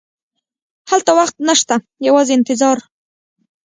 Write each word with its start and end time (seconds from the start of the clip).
هلته 0.89 1.11
وخت 1.19 1.35
نه 1.47 1.53
شته، 1.59 1.75
یوازې 2.07 2.31
انتظار. 2.35 2.77